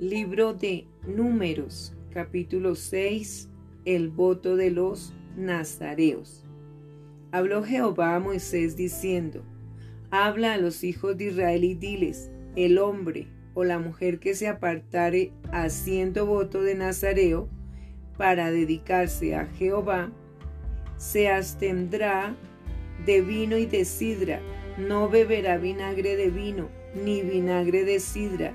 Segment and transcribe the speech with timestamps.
[0.00, 3.50] Libro de Números, capítulo 6,
[3.84, 6.46] el voto de los nazareos.
[7.32, 9.44] Habló Jehová a Moisés diciendo,
[10.10, 14.48] Habla a los hijos de Israel y diles, el hombre o la mujer que se
[14.48, 17.50] apartare haciendo voto de nazareo
[18.16, 20.10] para dedicarse a Jehová,
[20.96, 22.34] se abstendrá
[23.04, 24.40] de vino y de sidra,
[24.78, 28.54] no beberá vinagre de vino, ni vinagre de sidra,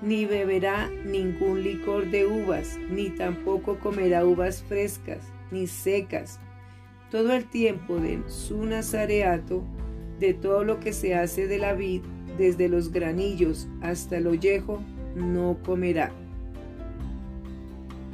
[0.00, 5.18] ni beberá ningún licor de uvas, ni tampoco comerá uvas frescas,
[5.50, 6.38] ni secas.
[7.10, 9.64] Todo el tiempo de su nazareato,
[10.20, 12.02] de todo lo que se hace de la vid,
[12.36, 14.80] desde los granillos hasta el ollejo,
[15.16, 16.12] no comerá.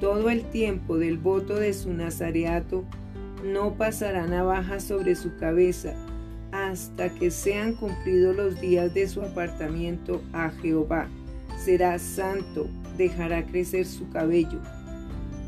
[0.00, 2.84] Todo el tiempo del voto de su nazareato,
[3.44, 5.94] no pasará navaja sobre su cabeza,
[6.50, 11.08] hasta que sean cumplidos los días de su apartamiento a Jehová
[11.64, 14.60] será santo, dejará crecer su cabello.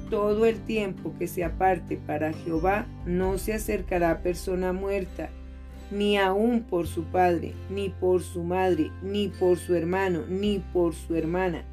[0.09, 5.29] Todo el tiempo que se aparte para Jehová no se acercará persona muerta,
[5.91, 10.95] ni aun por su padre, ni por su madre, ni por su hermano, ni por
[10.95, 11.65] su hermana.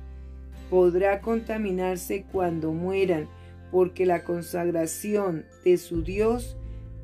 [0.69, 3.29] Podrá contaminarse cuando mueran,
[3.71, 6.57] porque la consagración de su Dios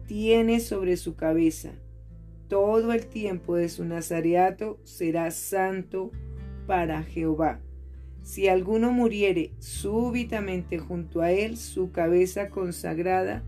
[0.08, 1.72] tiene sobre su cabeza.
[2.50, 6.12] Todo el tiempo de su nazareato será santo
[6.70, 7.62] para Jehová.
[8.22, 13.44] Si alguno muriere súbitamente junto a él, su cabeza consagrada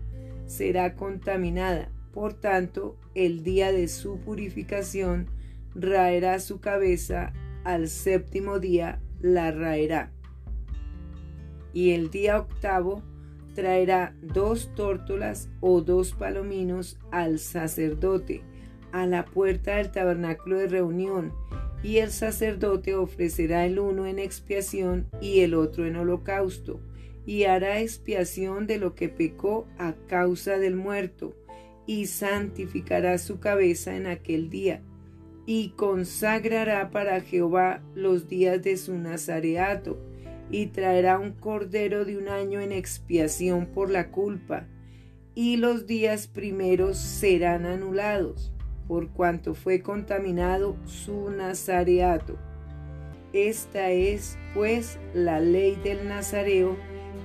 [0.46, 1.92] será contaminada.
[2.12, 5.28] Por tanto, el día de su purificación
[5.72, 10.10] raerá su cabeza, al séptimo día la raerá.
[11.72, 13.04] Y el día octavo
[13.54, 18.42] traerá dos tórtolas o dos palominos al sacerdote
[18.90, 21.32] a la puerta del tabernáculo de reunión
[21.82, 26.80] y el sacerdote ofrecerá el uno en expiación y el otro en holocausto,
[27.26, 31.34] y hará expiación de lo que pecó a causa del muerto,
[31.86, 34.82] y santificará su cabeza en aquel día,
[35.44, 39.98] y consagrará para Jehová los días de su nazareato,
[40.50, 44.68] y traerá un cordero de un año en expiación por la culpa,
[45.34, 48.52] y los días primeros serán anulados
[48.92, 52.36] por cuanto fue contaminado su nazareato.
[53.32, 56.76] Esta es, pues, la ley del nazareo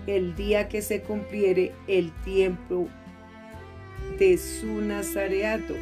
[0.08, 2.88] el día que se cumpliere el tiempo
[4.18, 5.74] de su nazareato.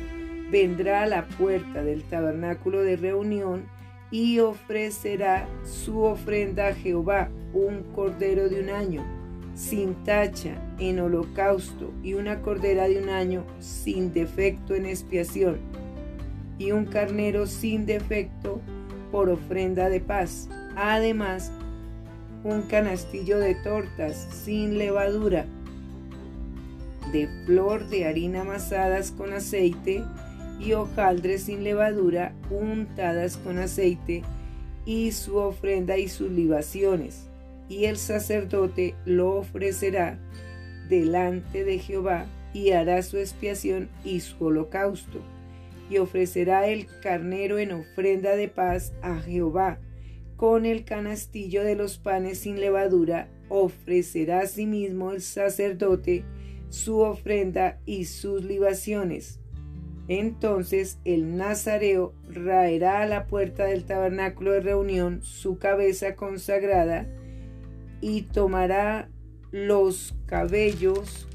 [0.50, 3.66] Vendrá a la puerta del tabernáculo de reunión
[4.10, 9.06] y ofrecerá su ofrenda a Jehová, un cordero de un año,
[9.54, 15.75] sin tacha, en holocausto, y una cordera de un año, sin defecto en expiación
[16.58, 18.62] y un carnero sin defecto
[19.12, 20.50] por ofrenda de paz.
[20.76, 21.52] Además,
[22.44, 25.46] un canastillo de tortas sin levadura,
[27.12, 30.04] de flor de harina amasadas con aceite
[30.60, 34.24] y hojaldres sin levadura untadas con aceite
[34.86, 37.28] y su ofrenda y sus libaciones.
[37.68, 40.20] Y el sacerdote lo ofrecerá
[40.88, 45.20] delante de Jehová y hará su expiación y su holocausto
[45.90, 49.80] y ofrecerá el carnero en ofrenda de paz a Jehová.
[50.36, 56.24] Con el canastillo de los panes sin levadura ofrecerá asimismo el sacerdote
[56.70, 59.40] su ofrenda y sus libaciones.
[60.08, 67.08] Entonces el nazareo raerá a la puerta del tabernáculo de reunión su cabeza consagrada
[68.02, 69.10] y tomará
[69.52, 71.28] los cabellos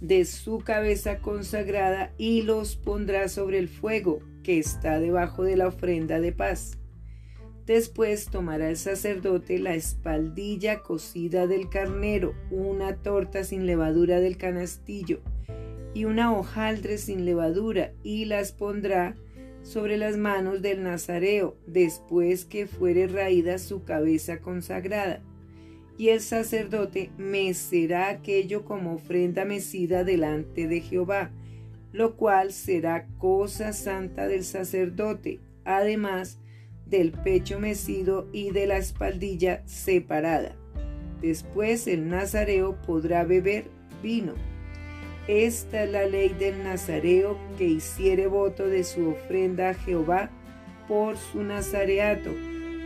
[0.00, 5.68] de su cabeza consagrada y los pondrá sobre el fuego que está debajo de la
[5.68, 6.78] ofrenda de paz.
[7.66, 15.20] Después tomará el sacerdote la espaldilla cocida del carnero, una torta sin levadura del canastillo
[15.92, 19.16] y una hojaldre sin levadura y las pondrá
[19.62, 25.22] sobre las manos del nazareo después que fuere raída su cabeza consagrada
[25.98, 31.30] y el sacerdote mecerá aquello como ofrenda mecida delante de Jehová,
[31.92, 36.38] lo cual será cosa santa del sacerdote, además
[36.84, 40.54] del pecho mecido y de la espaldilla separada.
[41.22, 43.64] Después el nazareo podrá beber
[44.02, 44.34] vino.
[45.26, 50.30] Esta es la ley del nazareo que hiciere voto de su ofrenda a Jehová
[50.86, 52.30] por su nazareato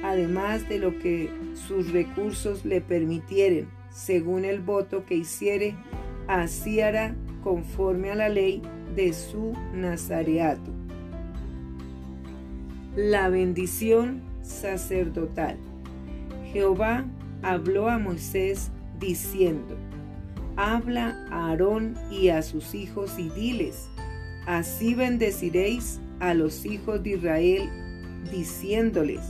[0.03, 5.75] además de lo que sus recursos le permitieren, según el voto que hiciere,
[6.29, 8.63] así hará conforme a la ley
[8.95, 10.71] de su nazareato.
[12.97, 15.57] La bendición sacerdotal.
[16.53, 17.05] Jehová
[17.43, 19.77] habló a Moisés diciendo,
[20.57, 23.89] Habla a Aarón y a sus hijos y diles,
[24.47, 27.71] Así bendeciréis a los hijos de Israel,
[28.31, 29.21] diciéndoles,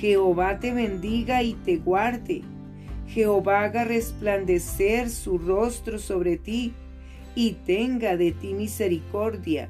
[0.00, 2.42] Jehová te bendiga y te guarde.
[3.08, 6.72] Jehová haga resplandecer su rostro sobre ti
[7.34, 9.68] y tenga de ti misericordia.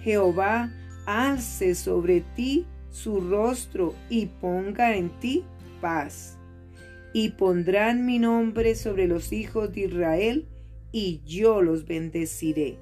[0.00, 0.70] Jehová
[1.06, 5.44] alce sobre ti su rostro y ponga en ti
[5.80, 6.38] paz.
[7.12, 10.46] Y pondrán mi nombre sobre los hijos de Israel,
[10.92, 12.78] y yo los bendeciré.